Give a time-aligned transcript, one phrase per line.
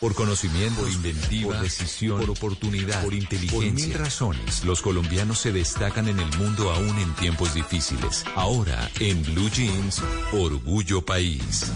[0.00, 3.58] Por conocimiento, por inventiva, por decisión, por oportunidad, por inteligencia.
[3.58, 8.22] Por mil razones, los colombianos se destacan en el mundo aún en tiempos difíciles.
[8.34, 11.72] Ahora, en Blue Jeans, Orgullo País.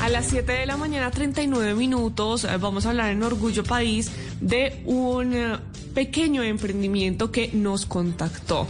[0.00, 4.12] A las 7 de la mañana, 39 minutos, eh, vamos a hablar en Orgullo País
[4.40, 5.58] de un eh,
[5.92, 8.68] pequeño emprendimiento que nos contactó.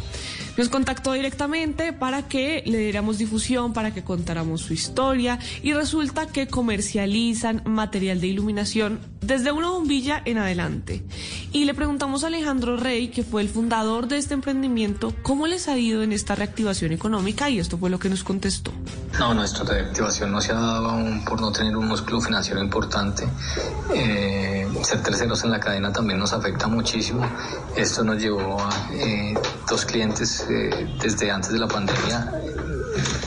[0.56, 6.26] Nos contactó directamente para que le diéramos difusión, para que contáramos su historia y resulta
[6.26, 11.04] que comercializan material de iluminación desde una bombilla en adelante.
[11.52, 15.68] Y le preguntamos a Alejandro Rey, que fue el fundador de este emprendimiento, cómo les
[15.68, 18.72] ha ido en esta reactivación económica y esto fue lo que nos contestó.
[19.18, 23.26] No, nuestra reactivación no se ha dado aún por no tener un músculo financiero importante.
[23.94, 27.24] Eh, ser terceros en la cadena también nos afecta muchísimo.
[27.76, 29.34] Esto nos llevó a eh,
[29.68, 32.30] dos clientes eh, desde antes de la pandemia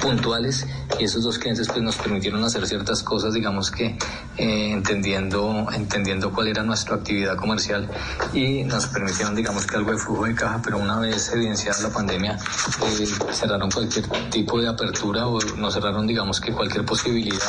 [0.01, 0.65] puntuales
[0.99, 3.97] y esos dos clientes pues nos permitieron hacer ciertas cosas digamos que
[4.37, 7.89] eh, entendiendo entendiendo cuál era nuestra actividad comercial
[8.33, 11.89] y nos permitieron digamos que algo de flujo de caja pero una vez evidenciada la
[11.89, 12.37] pandemia
[12.83, 17.47] eh, cerraron cualquier tipo de apertura o nos cerraron digamos que cualquier posibilidad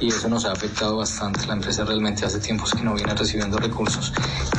[0.00, 1.46] y eso nos ha afectado bastante.
[1.46, 4.12] La empresa realmente hace tiempos que no viene recibiendo recursos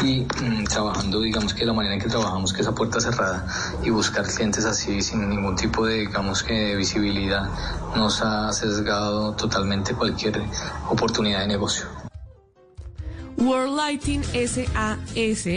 [0.03, 3.45] y mm, trabajando digamos que la manera en que trabajamos que esa puerta cerrada
[3.83, 7.49] y buscar clientes así sin ningún tipo de digamos que visibilidad
[7.95, 10.41] nos ha sesgado totalmente cualquier
[10.89, 11.85] oportunidad de negocio.
[13.37, 15.47] World Lighting SAS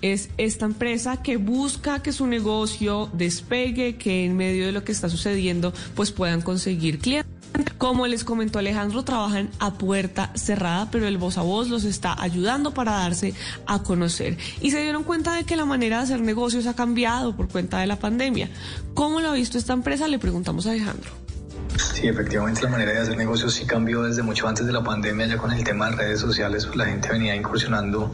[0.00, 4.92] es esta empresa que busca que su negocio despegue, que en medio de lo que
[4.92, 7.36] está sucediendo pues puedan conseguir clientes.
[7.78, 12.20] Como les comentó Alejandro, trabajan a puerta cerrada, pero el voz a voz los está
[12.20, 13.34] ayudando para darse
[13.66, 14.38] a conocer.
[14.60, 17.78] Y se dieron cuenta de que la manera de hacer negocios ha cambiado por cuenta
[17.78, 18.50] de la pandemia.
[18.94, 20.08] ¿Cómo lo ha visto esta empresa?
[20.08, 21.25] Le preguntamos a Alejandro.
[21.96, 25.24] Sí, efectivamente la manera de hacer negocios sí cambió desde mucho antes de la pandemia,
[25.28, 28.12] ya con el tema de redes sociales, pues la gente venía incursionando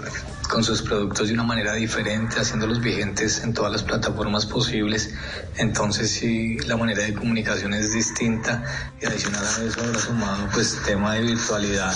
[0.48, 5.12] con sus productos de una manera diferente, haciéndolos vigentes en todas las plataformas posibles.
[5.56, 8.62] Entonces sí, la manera de comunicación es distinta
[9.00, 11.92] y adicional a eso habrá sumado pues tema de virtualidad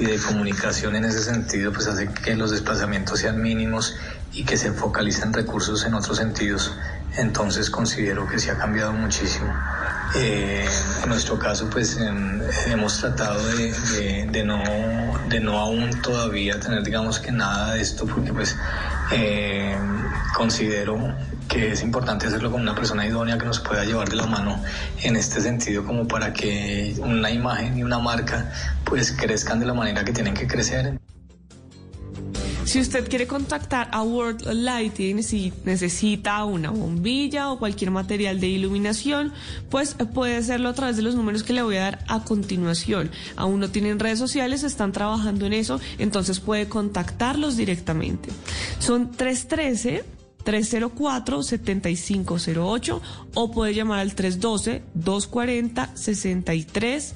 [0.00, 3.94] y de comunicación en ese sentido, pues hace que los desplazamientos sean mínimos
[4.32, 6.72] y que se focalicen recursos en otros sentidos.
[7.18, 9.52] Entonces considero que sí ha cambiado muchísimo.
[10.14, 10.66] Eh,
[11.02, 11.98] en nuestro caso, pues
[12.66, 14.62] hemos tratado de, no,
[15.28, 18.56] de no aún todavía tener, digamos que nada de esto, porque pues
[19.12, 19.76] eh,
[20.34, 21.14] considero
[21.48, 24.62] que es importante hacerlo con una persona idónea que nos pueda llevar de la mano
[25.02, 28.52] en este sentido, como para que una imagen y una marca
[28.84, 30.98] pues crezcan de la manera que tienen que crecer.
[32.66, 38.48] Si usted quiere contactar a World Lighting, si necesita una bombilla o cualquier material de
[38.48, 39.32] iluminación,
[39.70, 43.12] pues puede hacerlo a través de los números que le voy a dar a continuación.
[43.36, 48.30] Aún no tienen redes sociales, están trabajando en eso, entonces puede contactarlos directamente.
[48.80, 50.02] Son 313
[50.44, 53.00] 304-7508
[53.34, 57.14] o puede llamar al 312-240-63